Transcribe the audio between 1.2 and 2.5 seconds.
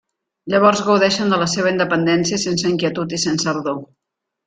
de la seva independència